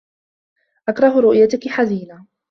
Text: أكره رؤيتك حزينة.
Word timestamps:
أكره 0.89 1.19
رؤيتك 1.19 1.67
حزينة. 1.67 2.25